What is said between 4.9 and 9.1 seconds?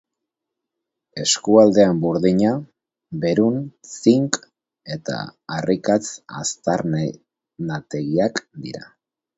eta harrikatz aztarnategiak dira.